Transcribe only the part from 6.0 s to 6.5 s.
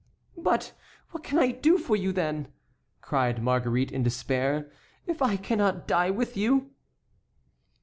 with